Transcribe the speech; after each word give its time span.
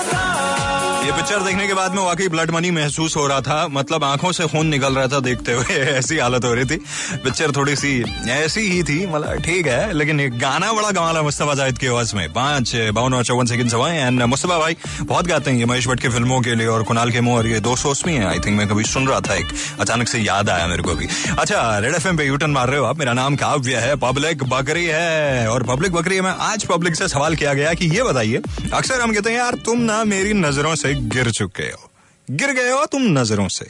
i'm 0.00 0.10
Bye. 0.10 0.29
ये 1.10 1.16
picture 1.16 1.40
देखने 1.40 1.66
के 1.66 1.74
बाद 1.74 1.94
में 1.94 2.02
वाकई 2.02 2.28
ब्लड 2.28 2.50
मनी 2.50 2.70
महसूस 2.70 3.16
हो 3.16 3.26
रहा 3.26 3.40
था। 3.40 3.68
मतलब 3.68 4.04
आँखों 4.04 4.32
से 4.32 4.46
खून 4.46 4.66
निकल 4.66 4.94
रहा 4.94 5.06
था 5.06 5.20
देखते 5.20 5.52
हुए। 5.52 5.64
ऐसी 5.74 6.18
हालत 6.18 6.44
हो 6.44 6.54
रही 6.54 6.64
थी। 6.64 6.76
पिक्चर 7.12 7.50
थोड़ी 7.50 7.76
सी 7.76 8.04
ऐसी 8.28 8.60
ही 8.60 8.82
थी। 8.82 9.06
मतलब 9.06 9.34
ठीक 9.34 9.66
है, 9.66 9.92
लेकिन 9.92 10.20
एक 10.20 10.38
गाना 10.38 10.72
बड़ा 10.72 10.90
कमाल 10.90 11.18
मुस्तफ़ा 11.18 11.54
जाहिद 11.54 11.78
की 11.78 11.86
आवाज़ 11.86 12.16
में। 12.16 12.32
पाँच, 12.32 12.76
बावन 12.76 13.14
और 13.14 13.24
चौवन 13.24 13.46
सेकंड 13.46 13.70
सवाए 13.70 13.98
एंड 13.98 14.22
मुस्तफ़ा 14.22 14.58
भाई, 14.58 14.76
बहुत 15.02 15.26
गाते 15.26 15.50
हैं 15.50 15.58
ये 15.58 15.64
महेश 15.64 15.88
भट्ट 15.88 16.00
की 16.00 16.08
फ़िल्मों 16.08 16.40
के 16.40 16.54
लिए 16.54 16.66
और 16.66 16.82
कुणाल 16.82 17.10
के 17.10 17.30
और 17.32 17.46
ये 17.46 17.60
दो 17.60 17.76
सोच 17.76 18.06
है। 18.06 18.26
आई 18.26 18.38
थिंक 18.38 18.58
मैं 18.58 18.68
कभी 18.68 18.84
सुन 18.84 19.08
रहा 19.08 19.20
था 19.20 19.34
एक। 19.34 19.46
अचानक 19.80 20.08
से 20.08 20.18
याद 20.18 20.50
आया 20.50 20.66
मेरे 20.66 20.82
को 20.82 20.94
भी। 20.94 21.06
अच्छा 21.38 21.78
रेड 21.78 21.94
एफ़ 21.94 22.08
पे 22.08 22.24
यूटर्न 22.24 22.50
मार 22.50 22.68
रहे 22.68 22.78
हो 22.78 22.84
आप। 22.84 22.98
मेरा 22.98 23.12
नाम 23.12 23.36
काव्य 23.36 23.76
है। 23.76 23.96
पब्लिक 23.96 24.44
बकरी 24.44 24.86
है। 24.86 25.48
और 25.48 25.62
पब्लिक 25.62 25.92
बकरी 25.92 26.20
में 26.20 26.30
आज 26.30 26.64
पब्लिक 26.64 26.94
से 26.96 27.08
सवाल 27.08 27.34
किया 27.34 27.54
गया 27.54 27.74
कि 27.74 27.86
ये 27.86 28.02
बताइए, 28.02 28.40
अक्सर 28.74 29.00
हम 29.00 29.12
कहते 29.12 29.30
हैं, 29.30 29.38
यार, 29.38 29.54
तुम 29.54 29.78
ना 29.78 30.04
मेरी 30.04 30.32
नज़रों 30.32 30.74
से 30.74 30.99
गिर 31.02 31.30
चुके 31.30 31.62
हो। 31.62 31.88
गिर 32.28 32.52
गए 32.52 32.70
हो 32.70 32.84
तुम 32.86 33.02
नज़रों 33.18 33.46
से। 33.48 33.64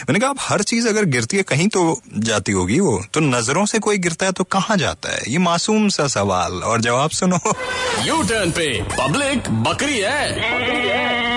मैंने 0.00 0.18
कहा 0.20 0.30
अब 0.30 0.36
हर 0.40 0.62
चीज़ 0.62 0.88
अगर 0.88 1.04
गिरती 1.04 1.36
है 1.36 1.42
कहीं 1.42 1.68
तो 1.68 2.00
जाती 2.18 2.52
होगी 2.52 2.78
वो। 2.80 3.02
तो 3.14 3.20
नज़रों 3.20 3.64
से 3.66 3.78
कोई 3.78 3.98
गिरता 3.98 4.26
है 4.26 4.32
तो 4.32 4.44
कहाँ 4.44 4.76
जाता 4.76 5.12
है? 5.12 5.22
ये 5.28 5.38
मासूम 5.38 5.88
सा 5.88 6.06
सवाल। 6.08 6.62
और 6.62 6.80
जवाब 6.80 7.10
सुनो। 7.10 7.38
यू 8.02 8.22
टर्न 8.22 8.50
पे 8.50 8.66
पब्लिक 8.92 9.48
बकरी 9.62 9.98
है। 9.98 10.30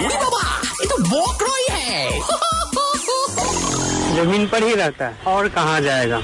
बाबा 0.07 0.41
ये 0.81 0.87
तो 0.87 0.95
है 1.69 2.19
ज़मीन 4.15 4.47
पर 4.47 4.63
ही 4.63 4.73
रहता 4.75 5.05
है। 5.05 5.17
और 5.27 5.47
कहाँ 5.49 5.79
जाएगा? 5.81 6.21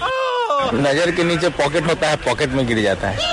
नज़र 0.73 1.11
के 1.11 1.23
नीचे 1.23 1.49
पॉकेट 1.57 1.87
होता 1.87 2.09
है 2.09 2.15
पॉकेट 2.15 2.49
में 2.49 2.65
गिर 2.67 2.81
जाता 2.83 3.09
है। 3.09 3.31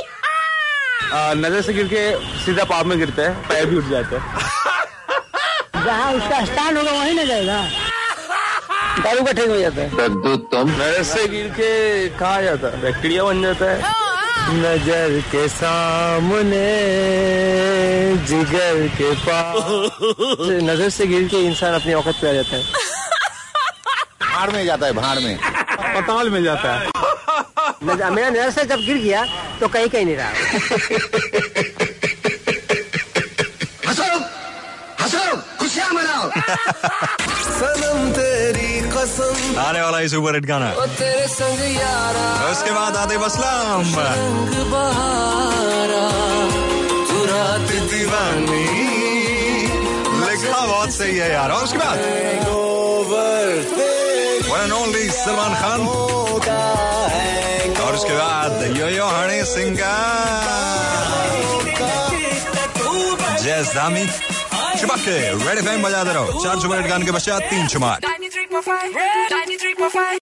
नज़र 1.37 1.63
से 1.63 1.73
गिर 1.75 1.87
के 1.89 2.11
सीधा 2.45 2.65
पाप 2.65 2.87
में 2.87 2.99
गिरता 2.99 3.23
है 3.23 3.35
पैर 3.49 3.67
भी 3.67 3.77
उठ 3.77 3.89
जाता 3.91 4.21
है। 4.21 4.59
जहाँ 5.85 6.13
उसका 6.15 6.45
स्थान 6.45 6.77
होगा 6.77 6.91
वहीं 6.93 7.15
न 7.15 7.27
जाएगा। 7.27 7.61
दारू 9.05 9.23
का 9.25 9.33
ठेक 9.33 9.49
हो 9.49 9.59
जाता 9.59 9.81
है। 9.83 9.89
तो 10.23 10.37
तुम 10.53 10.71
से 11.11 11.27
गिर 11.29 11.49
के 11.57 12.09
कहा 12.19 12.41
जाता 12.43 12.69
है? 12.69 12.81
बैक्टीरिया 12.83 13.25
बन 13.25 13.43
जाता 13.43 13.71
है। 13.71 13.79
नज़र 14.53 15.21
के 15.33 15.47
सामने 15.49 16.67
जिगर 18.29 18.87
के 18.99 19.11
पास। 19.27 19.63
नज़र 20.71 20.89
से 20.91 21.07
गिर 21.07 21.29
के 21.29 21.39
इंसान 21.47 21.75
अपनी 21.75 21.93
औकत 21.95 22.15
पे 22.23 22.29
आ 22.29 22.33
जाता 22.33 22.57
है। 22.57 22.63
भाड़ 24.23 24.51
में 24.51 24.65
जाता 24.65 24.87
है 24.87 24.93
भाड़ 24.93 25.19
में। 25.19 25.37
अस्पताल 25.37 26.31
में 26.31 26.43
जाता 26.45 26.75
है। 26.75 26.89
मेरा 28.11 28.29
नज़र 28.31 28.51
से 28.51 28.65
जब 28.65 28.81
गिर 28.87 28.97
गया 28.97 29.25
तो 29.61 29.69
कहीं 29.69 29.89
कहीं 29.89 30.05
नहीं 30.07 30.17
रहा। 30.17 31.87
आने 39.59 39.81
वाला 39.83 40.01
ये 40.01 40.09
सुपर 40.09 40.35
हिट 40.35 40.47
गाना। 40.47 40.71
उसके 42.51 42.71
बाद 42.71 42.97
आते 42.97 43.19
बसलाम 43.19 43.85
दीवानी। 47.91 48.65
लिखा 50.21 50.67
बहुत 50.67 50.91
सही 50.91 51.17
है 51.17 51.33
यार। 51.33 51.51
और 51.51 51.65
उसके 51.65 51.79
बाद? 51.79 51.99
One 54.51 54.61
and 54.61 54.73
only 54.73 55.11
Salman 55.11 55.55
Khan. 55.55 55.81
और 57.85 57.95
उसके 57.95 58.13
बाद 58.13 58.77
यो 58.77 58.89
यो 58.89 59.07
हनी 59.07 59.45
सिंह 59.45 59.77
का 59.77 59.95
जैस 63.43 63.67
दामी। 63.75 64.05
चुपक 64.79 64.99
के 65.05 65.15
रेड 65.45 65.59
एफएम 65.59 65.83
बजाते 65.83 66.13
रहो 66.15 66.43
चार 66.45 66.61
सुपर 66.61 66.87
गान 66.89 67.03
के 67.07 67.13
पश्चात 67.13 67.43
तीन 67.51 67.67
चुमार 67.75 68.01
93.5 68.07 68.95
93.5 69.33 70.19